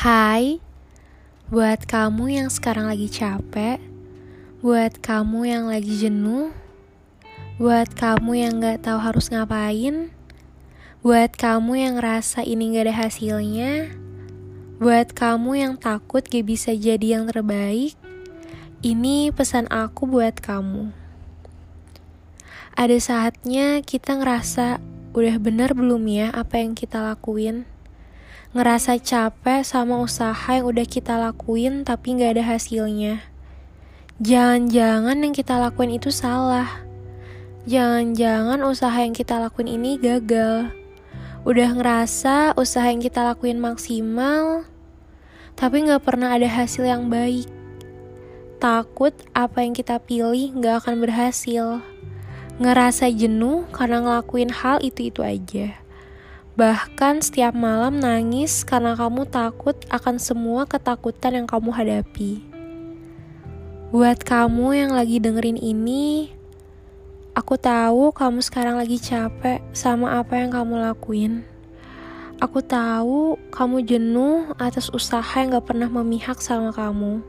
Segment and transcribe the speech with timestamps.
[0.00, 0.64] Hai,
[1.52, 3.76] buat kamu yang sekarang lagi capek,
[4.64, 6.56] buat kamu yang lagi jenuh,
[7.60, 10.08] buat kamu yang gak tahu harus ngapain,
[11.04, 13.92] buat kamu yang ngerasa ini gak ada hasilnya,
[14.80, 17.92] buat kamu yang takut gak bisa jadi yang terbaik,
[18.80, 20.96] ini pesan aku buat kamu.
[22.72, 24.80] Ada saatnya kita ngerasa
[25.12, 27.68] udah bener belum ya apa yang kita lakuin
[28.50, 33.22] ngerasa capek sama usaha yang udah kita lakuin tapi gak ada hasilnya.
[34.18, 36.82] Jangan-jangan yang kita lakuin itu salah.
[37.70, 40.74] Jangan-jangan usaha yang kita lakuin ini gagal.
[41.46, 44.66] Udah ngerasa usaha yang kita lakuin maksimal,
[45.54, 47.46] tapi gak pernah ada hasil yang baik.
[48.58, 51.86] Takut apa yang kita pilih gak akan berhasil.
[52.58, 55.78] Ngerasa jenuh karena ngelakuin hal itu-itu aja.
[56.60, 62.44] Bahkan setiap malam nangis karena kamu takut akan semua ketakutan yang kamu hadapi.
[63.88, 66.28] Buat kamu yang lagi dengerin ini,
[67.32, 71.48] aku tahu kamu sekarang lagi capek sama apa yang kamu lakuin.
[72.44, 77.24] Aku tahu kamu jenuh atas usaha yang gak pernah memihak sama kamu.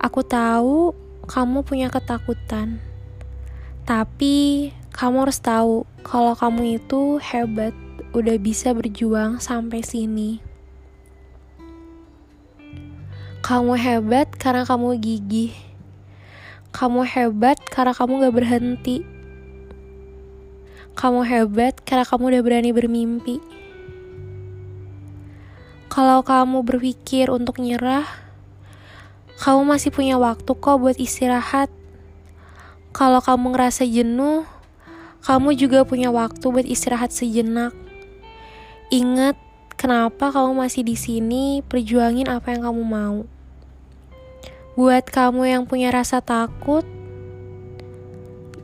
[0.00, 0.96] Aku tahu
[1.28, 2.80] kamu punya ketakutan.
[3.84, 7.83] Tapi kamu harus tahu kalau kamu itu hebat
[8.14, 10.38] udah bisa berjuang sampai sini.
[13.42, 15.50] Kamu hebat karena kamu gigih.
[16.70, 19.02] Kamu hebat karena kamu gak berhenti.
[20.94, 23.42] Kamu hebat karena kamu udah berani bermimpi.
[25.90, 28.06] Kalau kamu berpikir untuk nyerah,
[29.42, 31.66] kamu masih punya waktu kok buat istirahat.
[32.94, 34.46] Kalau kamu ngerasa jenuh,
[35.26, 37.74] kamu juga punya waktu buat istirahat sejenak.
[38.92, 39.40] Ingat
[39.80, 43.18] kenapa kamu masih di sini perjuangin apa yang kamu mau.
[44.76, 46.84] Buat kamu yang punya rasa takut,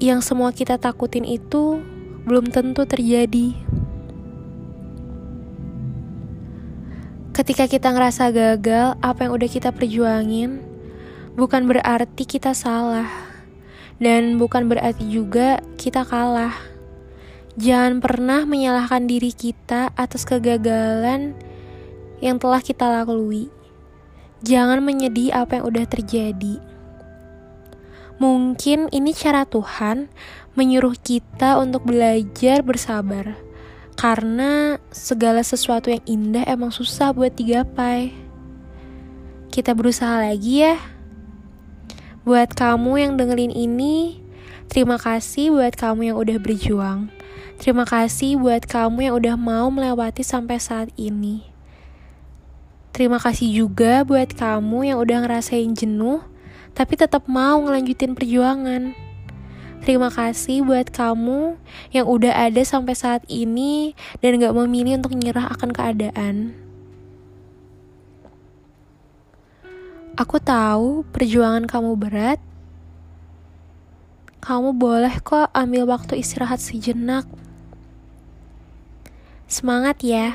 [0.00, 1.80] yang semua kita takutin itu
[2.28, 3.56] belum tentu terjadi.
[7.32, 10.60] Ketika kita ngerasa gagal, apa yang udah kita perjuangin
[11.38, 13.08] bukan berarti kita salah,
[13.96, 16.69] dan bukan berarti juga kita kalah.
[17.58, 21.34] Jangan pernah menyalahkan diri kita atas kegagalan
[22.22, 23.50] yang telah kita lalui.
[24.46, 26.62] Jangan menyedih apa yang udah terjadi.
[28.20, 30.12] Mungkin ini cara Tuhan
[30.54, 33.34] menyuruh kita untuk belajar bersabar.
[33.98, 38.14] Karena segala sesuatu yang indah emang susah buat digapai.
[39.50, 40.78] Kita berusaha lagi ya.
[42.22, 44.22] Buat kamu yang dengerin ini,
[44.70, 47.19] terima kasih buat kamu yang udah berjuang.
[47.60, 51.44] Terima kasih buat kamu yang udah mau melewati sampai saat ini.
[52.96, 56.24] Terima kasih juga buat kamu yang udah ngerasain jenuh,
[56.72, 58.96] tapi tetap mau ngelanjutin perjuangan.
[59.84, 61.60] Terima kasih buat kamu
[61.92, 63.92] yang udah ada sampai saat ini
[64.24, 66.56] dan gak memilih untuk nyerah akan keadaan.
[70.16, 72.40] Aku tahu perjuangan kamu berat.
[74.40, 77.28] Kamu boleh kok ambil waktu istirahat sejenak.
[79.50, 80.30] Semangat ya!